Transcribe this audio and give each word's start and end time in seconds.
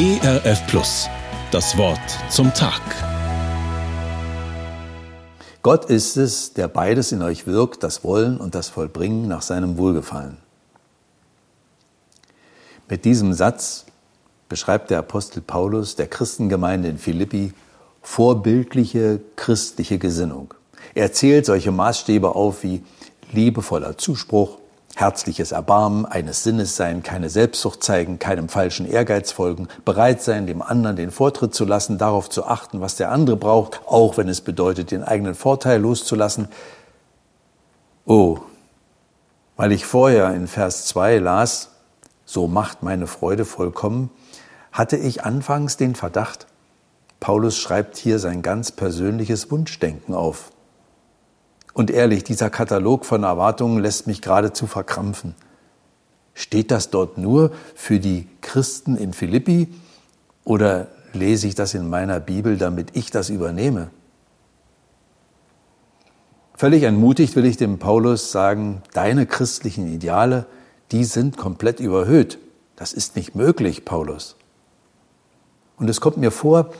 ERF 0.00 0.66
Plus. 0.66 1.10
Das 1.50 1.76
Wort 1.76 2.00
zum 2.30 2.54
Tag. 2.54 2.80
Gott 5.60 5.84
ist 5.84 6.16
es, 6.16 6.54
der 6.54 6.68
beides 6.68 7.12
in 7.12 7.20
euch 7.20 7.46
wirkt, 7.46 7.82
das 7.82 8.02
Wollen 8.02 8.38
und 8.38 8.54
das 8.54 8.70
Vollbringen 8.70 9.28
nach 9.28 9.42
seinem 9.42 9.76
Wohlgefallen. 9.76 10.38
Mit 12.88 13.04
diesem 13.04 13.34
Satz 13.34 13.84
beschreibt 14.48 14.88
der 14.88 15.00
Apostel 15.00 15.42
Paulus 15.42 15.96
der 15.96 16.06
Christengemeinde 16.06 16.88
in 16.88 16.96
Philippi 16.96 17.52
vorbildliche 18.00 19.20
christliche 19.36 19.98
Gesinnung. 19.98 20.54
Er 20.94 21.12
zählt 21.12 21.44
solche 21.44 21.72
Maßstäbe 21.72 22.34
auf 22.34 22.62
wie 22.62 22.82
liebevoller 23.32 23.98
Zuspruch, 23.98 24.56
herzliches 25.00 25.52
Erbarmen, 25.52 26.06
eines 26.06 26.42
Sinnes 26.42 26.76
sein, 26.76 27.02
keine 27.02 27.30
Selbstsucht 27.30 27.82
zeigen, 27.82 28.18
keinem 28.18 28.48
falschen 28.48 28.86
Ehrgeiz 28.86 29.32
folgen, 29.32 29.68
bereit 29.84 30.22
sein, 30.22 30.46
dem 30.46 30.62
anderen 30.62 30.96
den 30.96 31.10
Vortritt 31.10 31.54
zu 31.54 31.64
lassen, 31.64 31.98
darauf 31.98 32.28
zu 32.28 32.44
achten, 32.46 32.80
was 32.80 32.96
der 32.96 33.10
andere 33.10 33.36
braucht, 33.36 33.80
auch 33.86 34.16
wenn 34.16 34.28
es 34.28 34.40
bedeutet, 34.40 34.90
den 34.90 35.02
eigenen 35.02 35.34
Vorteil 35.34 35.80
loszulassen. 35.80 36.48
Oh, 38.04 38.38
weil 39.56 39.72
ich 39.72 39.86
vorher 39.86 40.34
in 40.34 40.46
Vers 40.46 40.86
2 40.86 41.18
las, 41.18 41.70
so 42.24 42.46
macht 42.46 42.82
meine 42.82 43.06
Freude 43.06 43.44
vollkommen, 43.44 44.10
hatte 44.72 44.96
ich 44.96 45.24
anfangs 45.24 45.76
den 45.76 45.94
Verdacht, 45.94 46.46
Paulus 47.20 47.58
schreibt 47.58 47.98
hier 47.98 48.18
sein 48.18 48.40
ganz 48.40 48.72
persönliches 48.72 49.50
Wunschdenken 49.50 50.14
auf. 50.14 50.50
Und 51.80 51.90
ehrlich, 51.90 52.24
dieser 52.24 52.50
Katalog 52.50 53.06
von 53.06 53.22
Erwartungen 53.22 53.78
lässt 53.78 54.06
mich 54.06 54.20
geradezu 54.20 54.66
verkrampfen. 54.66 55.34
Steht 56.34 56.70
das 56.70 56.90
dort 56.90 57.16
nur 57.16 57.52
für 57.74 57.98
die 57.98 58.28
Christen 58.42 58.98
in 58.98 59.14
Philippi 59.14 59.66
oder 60.44 60.88
lese 61.14 61.46
ich 61.46 61.54
das 61.54 61.72
in 61.72 61.88
meiner 61.88 62.20
Bibel, 62.20 62.58
damit 62.58 62.94
ich 62.98 63.10
das 63.10 63.30
übernehme? 63.30 63.88
Völlig 66.54 66.82
entmutigt 66.82 67.34
will 67.34 67.46
ich 67.46 67.56
dem 67.56 67.78
Paulus 67.78 68.30
sagen, 68.30 68.82
deine 68.92 69.24
christlichen 69.24 69.90
Ideale, 69.90 70.44
die 70.92 71.04
sind 71.04 71.38
komplett 71.38 71.80
überhöht. 71.80 72.38
Das 72.76 72.92
ist 72.92 73.16
nicht 73.16 73.34
möglich, 73.34 73.86
Paulus. 73.86 74.36
Und 75.78 75.88
es 75.88 76.02
kommt 76.02 76.18
mir 76.18 76.30
vor, 76.30 76.74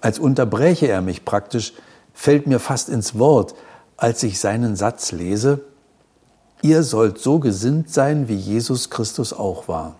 als 0.00 0.18
unterbreche 0.18 0.88
er 0.88 1.02
mich 1.02 1.26
praktisch, 1.26 1.74
fällt 2.14 2.46
mir 2.46 2.58
fast 2.58 2.88
ins 2.88 3.18
Wort, 3.18 3.54
als 4.00 4.22
ich 4.22 4.40
seinen 4.40 4.76
Satz 4.76 5.12
lese, 5.12 5.60
ihr 6.62 6.82
sollt 6.82 7.18
so 7.18 7.38
gesinnt 7.38 7.92
sein, 7.92 8.28
wie 8.28 8.34
Jesus 8.34 8.88
Christus 8.88 9.34
auch 9.34 9.68
war. 9.68 9.96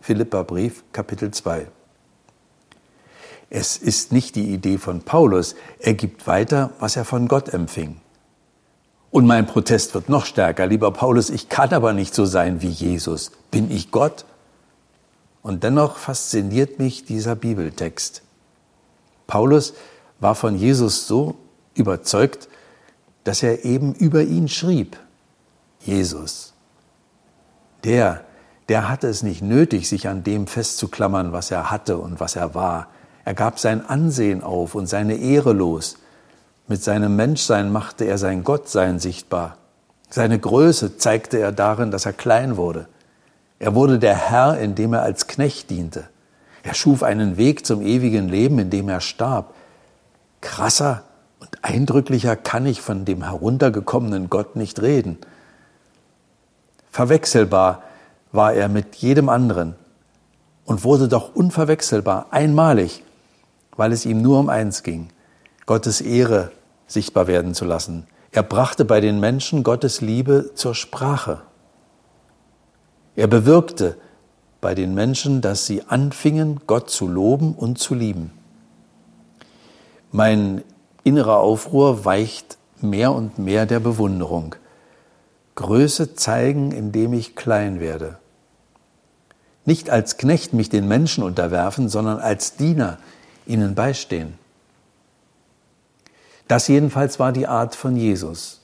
Philippa 0.00 0.44
Brief, 0.44 0.84
Kapitel 0.92 1.32
2. 1.32 1.66
Es 3.50 3.76
ist 3.76 4.12
nicht 4.12 4.36
die 4.36 4.54
Idee 4.54 4.78
von 4.78 5.02
Paulus, 5.02 5.56
er 5.80 5.94
gibt 5.94 6.28
weiter, 6.28 6.70
was 6.78 6.94
er 6.94 7.04
von 7.04 7.26
Gott 7.26 7.48
empfing. 7.52 8.00
Und 9.10 9.26
mein 9.26 9.46
Protest 9.46 9.94
wird 9.94 10.08
noch 10.08 10.26
stärker. 10.26 10.68
Lieber 10.68 10.92
Paulus, 10.92 11.28
ich 11.28 11.48
kann 11.48 11.72
aber 11.72 11.92
nicht 11.92 12.14
so 12.14 12.26
sein 12.26 12.62
wie 12.62 12.68
Jesus. 12.68 13.32
Bin 13.50 13.68
ich 13.72 13.90
Gott? 13.90 14.24
Und 15.42 15.64
dennoch 15.64 15.96
fasziniert 15.96 16.78
mich 16.78 17.04
dieser 17.04 17.34
Bibeltext. 17.34 18.22
Paulus 19.26 19.74
war 20.20 20.36
von 20.36 20.56
Jesus 20.56 21.08
so 21.08 21.34
überzeugt, 21.74 22.48
dass 23.30 23.44
er 23.44 23.64
eben 23.64 23.94
über 23.94 24.22
ihn 24.22 24.48
schrieb. 24.48 24.96
Jesus. 25.78 26.52
Der, 27.84 28.22
der 28.68 28.88
hatte 28.88 29.06
es 29.06 29.22
nicht 29.22 29.40
nötig, 29.40 29.88
sich 29.88 30.08
an 30.08 30.24
dem 30.24 30.48
festzuklammern, 30.48 31.32
was 31.32 31.52
er 31.52 31.70
hatte 31.70 31.98
und 31.98 32.18
was 32.18 32.34
er 32.34 32.56
war. 32.56 32.88
Er 33.24 33.34
gab 33.34 33.60
sein 33.60 33.86
Ansehen 33.86 34.42
auf 34.42 34.74
und 34.74 34.88
seine 34.88 35.14
Ehre 35.14 35.52
los. 35.52 35.98
Mit 36.66 36.82
seinem 36.82 37.14
Menschsein 37.14 37.70
machte 37.70 38.04
er 38.04 38.18
sein 38.18 38.42
Gottsein 38.42 38.98
sichtbar. 38.98 39.58
Seine 40.08 40.40
Größe 40.40 40.96
zeigte 40.96 41.38
er 41.38 41.52
darin, 41.52 41.92
dass 41.92 42.06
er 42.06 42.12
klein 42.12 42.56
wurde. 42.56 42.88
Er 43.60 43.76
wurde 43.76 44.00
der 44.00 44.16
Herr, 44.16 44.58
indem 44.58 44.92
er 44.92 45.02
als 45.02 45.28
Knecht 45.28 45.70
diente. 45.70 46.08
Er 46.64 46.74
schuf 46.74 47.04
einen 47.04 47.36
Weg 47.36 47.64
zum 47.64 47.80
ewigen 47.80 48.28
Leben, 48.28 48.58
indem 48.58 48.88
er 48.88 49.00
starb. 49.00 49.54
Krasser 50.40 51.04
und 51.40 51.58
eindrücklicher 51.62 52.36
kann 52.36 52.66
ich 52.66 52.80
von 52.80 53.04
dem 53.04 53.24
heruntergekommenen 53.24 54.30
Gott 54.30 54.56
nicht 54.56 54.80
reden. 54.82 55.18
Verwechselbar 56.90 57.82
war 58.32 58.52
er 58.52 58.68
mit 58.68 58.96
jedem 58.96 59.28
anderen 59.28 59.74
und 60.64 60.84
wurde 60.84 61.08
doch 61.08 61.34
unverwechselbar, 61.34 62.26
einmalig, 62.30 63.02
weil 63.76 63.92
es 63.92 64.06
ihm 64.06 64.22
nur 64.22 64.38
um 64.38 64.48
eins 64.48 64.82
ging, 64.82 65.08
Gottes 65.66 66.00
Ehre 66.00 66.52
sichtbar 66.86 67.26
werden 67.26 67.54
zu 67.54 67.64
lassen. 67.64 68.06
Er 68.32 68.42
brachte 68.42 68.84
bei 68.84 69.00
den 69.00 69.18
Menschen 69.18 69.62
Gottes 69.62 70.00
Liebe 70.00 70.52
zur 70.54 70.74
Sprache. 70.74 71.40
Er 73.16 73.26
bewirkte 73.26 73.96
bei 74.60 74.74
den 74.74 74.94
Menschen, 74.94 75.40
dass 75.40 75.66
sie 75.66 75.82
anfingen, 75.88 76.60
Gott 76.66 76.90
zu 76.90 77.08
loben 77.08 77.54
und 77.54 77.78
zu 77.78 77.94
lieben. 77.94 78.30
Mein 80.12 80.62
innerer 81.04 81.38
Aufruhr 81.38 82.04
weicht 82.04 82.58
mehr 82.80 83.12
und 83.12 83.38
mehr 83.38 83.66
der 83.66 83.80
Bewunderung. 83.80 84.54
Größe 85.54 86.14
zeigen, 86.14 86.72
indem 86.72 87.12
ich 87.12 87.36
klein 87.36 87.80
werde. 87.80 88.18
Nicht 89.64 89.90
als 89.90 90.16
Knecht 90.16 90.52
mich 90.52 90.70
den 90.70 90.88
Menschen 90.88 91.22
unterwerfen, 91.22 91.88
sondern 91.88 92.18
als 92.18 92.56
Diener 92.56 92.98
ihnen 93.46 93.74
beistehen. 93.74 94.38
Das 96.48 96.66
jedenfalls 96.66 97.18
war 97.18 97.32
die 97.32 97.46
Art 97.46 97.74
von 97.74 97.96
Jesus. 97.96 98.60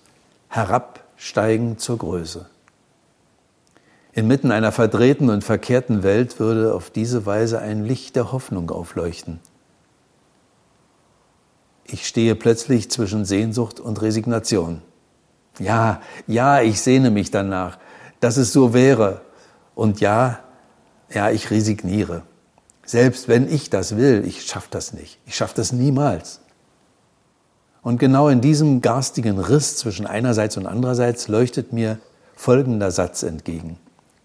Herabsteigen 0.49 1.79
zur 1.79 1.99
Größe. 1.99 2.47
Inmitten 4.13 4.51
einer 4.51 4.73
verdrehten 4.73 5.29
und 5.29 5.45
verkehrten 5.45 6.03
Welt 6.03 6.41
würde 6.41 6.75
auf 6.75 6.91
diese 6.91 7.27
Weise 7.27 7.61
ein 7.61 7.85
Licht 7.85 8.17
der 8.17 8.33
Hoffnung 8.33 8.71
aufleuchten. 8.71 9.41
Ich 11.89 12.07
stehe 12.07 12.35
plötzlich 12.35 12.91
zwischen 12.91 13.25
Sehnsucht 13.25 13.81
und 13.81 14.03
Resignation. 14.03 14.83
Ja, 15.59 16.01
ja, 16.27 16.61
ich 16.61 16.81
sehne 16.81 17.11
mich 17.11 17.31
danach, 17.31 17.79
dass 18.21 18.37
es 18.37 18.53
so 18.53 18.75
wäre. 18.75 19.21
Und 19.75 20.01
ja, 20.01 20.41
ja, 21.13 21.31
ich 21.31 21.51
resigniere. 21.51 22.23
Selbst 22.85 23.29
wenn 23.29 23.53
ich 23.53 23.71
das 23.71 23.97
will, 23.97 24.25
ich 24.27 24.45
schaffe 24.45 24.69
das 24.71 24.93
nicht. 24.93 25.19
Ich 25.27 25.37
schaffe 25.37 25.55
das 25.57 25.73
niemals. 25.73 26.41
Und 27.83 27.99
genau 27.99 28.29
in 28.29 28.41
diesem 28.41 28.81
garstigen 28.81 29.39
Riss 29.39 29.77
zwischen 29.77 30.07
einerseits 30.07 30.57
und 30.57 30.67
andererseits 30.67 31.29
leuchtet 31.29 31.73
mir 31.73 31.99
folgender 32.35 32.91
Satz 32.91 33.23
entgegen. 33.23 33.79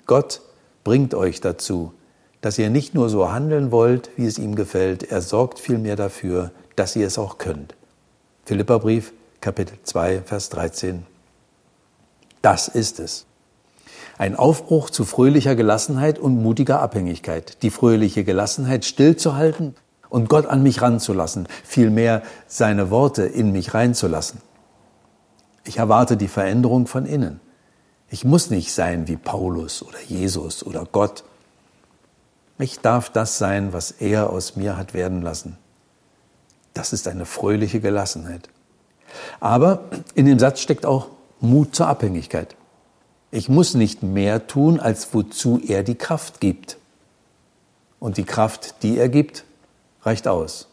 Gott 0.07 0.41
bringt 0.83 1.13
euch 1.13 1.41
dazu, 1.41 1.93
dass 2.41 2.57
ihr 2.57 2.71
nicht 2.71 2.95
nur 2.95 3.09
so 3.09 3.31
handeln 3.31 3.71
wollt, 3.71 4.09
wie 4.15 4.25
es 4.25 4.39
ihm 4.39 4.55
gefällt, 4.55 5.03
er 5.03 5.21
sorgt 5.21 5.59
vielmehr 5.59 5.95
dafür, 5.95 6.51
dass 6.75 6.95
ihr 6.95 7.07
es 7.07 7.17
auch 7.17 7.37
könnt. 7.37 7.75
Philipperbrief, 8.45 9.13
Kapitel 9.39 9.77
2, 9.83 10.21
Vers 10.21 10.49
13. 10.49 11.05
Das 12.41 12.67
ist 12.67 12.99
es. 12.99 13.25
Ein 14.17 14.35
Aufbruch 14.35 14.89
zu 14.89 15.05
fröhlicher 15.05 15.55
Gelassenheit 15.55 16.19
und 16.19 16.41
mutiger 16.41 16.81
Abhängigkeit. 16.81 17.61
Die 17.63 17.69
fröhliche 17.69 18.23
Gelassenheit 18.23 18.85
stillzuhalten 18.85 19.75
und 20.09 20.29
Gott 20.29 20.45
an 20.45 20.61
mich 20.61 20.81
ranzulassen, 20.81 21.47
vielmehr 21.63 22.21
seine 22.47 22.91
Worte 22.91 23.23
in 23.23 23.51
mich 23.51 23.73
reinzulassen. 23.73 24.41
Ich 25.63 25.77
erwarte 25.77 26.17
die 26.17 26.27
Veränderung 26.27 26.87
von 26.87 27.05
innen. 27.05 27.39
Ich 28.09 28.25
muss 28.25 28.49
nicht 28.49 28.73
sein 28.73 29.07
wie 29.07 29.15
Paulus 29.15 29.81
oder 29.81 30.01
Jesus 30.05 30.65
oder 30.65 30.85
Gott. 30.91 31.23
Ich 32.59 32.79
darf 32.79 33.09
das 33.09 33.37
sein, 33.37 33.71
was 33.71 33.91
er 33.91 34.29
aus 34.29 34.55
mir 34.55 34.75
hat 34.77 34.93
werden 34.93 35.21
lassen. 35.21 35.57
Das 36.73 36.93
ist 36.93 37.07
eine 37.07 37.25
fröhliche 37.25 37.79
Gelassenheit. 37.79 38.49
Aber 39.39 39.85
in 40.15 40.25
dem 40.25 40.39
Satz 40.39 40.61
steckt 40.61 40.85
auch 40.85 41.07
Mut 41.39 41.75
zur 41.75 41.87
Abhängigkeit. 41.87 42.55
Ich 43.31 43.49
muss 43.49 43.73
nicht 43.73 44.03
mehr 44.03 44.47
tun, 44.47 44.79
als 44.79 45.13
wozu 45.13 45.59
er 45.65 45.83
die 45.83 45.95
Kraft 45.95 46.39
gibt. 46.39 46.77
Und 47.99 48.17
die 48.17 48.23
Kraft, 48.23 48.83
die 48.83 48.97
er 48.97 49.09
gibt, 49.09 49.45
reicht 50.03 50.27
aus. 50.27 50.67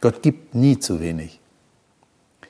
Gott 0.00 0.22
gibt 0.22 0.54
nie 0.54 0.78
zu 0.78 1.00
wenig. 1.00 1.40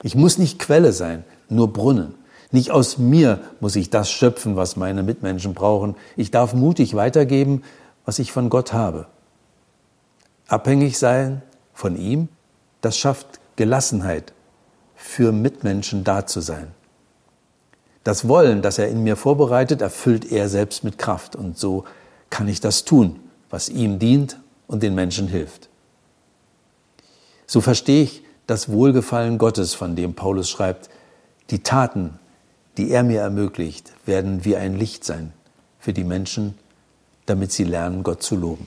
Ich 0.02 0.14
muss 0.14 0.38
nicht 0.38 0.58
Quelle 0.58 0.92
sein, 0.92 1.24
nur 1.48 1.72
Brunnen. 1.72 2.14
Nicht 2.50 2.70
aus 2.70 2.98
mir 2.98 3.40
muss 3.60 3.76
ich 3.76 3.90
das 3.90 4.10
schöpfen, 4.10 4.56
was 4.56 4.76
meine 4.76 5.02
Mitmenschen 5.02 5.54
brauchen. 5.54 5.96
Ich 6.16 6.30
darf 6.30 6.54
mutig 6.54 6.94
weitergeben, 6.94 7.62
was 8.04 8.18
ich 8.18 8.32
von 8.32 8.50
Gott 8.50 8.72
habe. 8.72 9.06
Abhängig 10.48 10.98
sein 10.98 11.42
von 11.72 11.96
ihm 11.96 12.28
das 12.80 12.96
schafft 12.98 13.40
Gelassenheit, 13.56 14.32
für 14.94 15.32
Mitmenschen 15.32 16.04
da 16.04 16.26
zu 16.26 16.40
sein. 16.40 16.68
Das 18.02 18.28
Wollen, 18.28 18.62
das 18.62 18.78
er 18.78 18.88
in 18.88 19.02
mir 19.02 19.16
vorbereitet, 19.16 19.82
erfüllt 19.82 20.30
er 20.30 20.48
selbst 20.48 20.84
mit 20.84 20.96
Kraft. 20.96 21.36
Und 21.36 21.58
so 21.58 21.84
kann 22.30 22.48
ich 22.48 22.60
das 22.60 22.84
tun, 22.84 23.20
was 23.50 23.68
ihm 23.68 23.98
dient 23.98 24.38
und 24.66 24.82
den 24.82 24.94
Menschen 24.94 25.28
hilft. 25.28 25.68
So 27.46 27.60
verstehe 27.60 28.02
ich 28.04 28.22
das 28.46 28.68
Wohlgefallen 28.68 29.38
Gottes, 29.38 29.74
von 29.74 29.96
dem 29.96 30.14
Paulus 30.14 30.48
schreibt, 30.48 30.88
die 31.50 31.62
Taten, 31.62 32.18
die 32.76 32.90
er 32.90 33.02
mir 33.02 33.20
ermöglicht, 33.20 33.92
werden 34.04 34.44
wie 34.44 34.56
ein 34.56 34.76
Licht 34.76 35.04
sein 35.04 35.32
für 35.78 35.92
die 35.92 36.04
Menschen, 36.04 36.54
damit 37.26 37.52
sie 37.52 37.64
lernen, 37.64 38.02
Gott 38.02 38.22
zu 38.22 38.36
loben. 38.36 38.66